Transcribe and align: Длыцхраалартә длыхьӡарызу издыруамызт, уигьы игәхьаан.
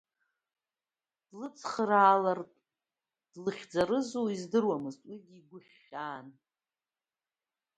Длыцхраалартә 1.27 2.59
длыхьӡарызу 3.33 4.25
издыруамызт, 4.35 5.01
уигьы 5.09 5.35
игәхьаан. 5.39 6.27